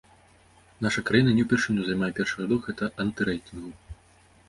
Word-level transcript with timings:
Наша 0.85 1.03
краіна 1.09 1.35
не 1.39 1.45
ўпершыню 1.47 1.81
займае 1.91 2.11
першы 2.23 2.35
радок 2.43 2.61
гэтага 2.71 2.93
антырэйтынгу. 3.07 3.71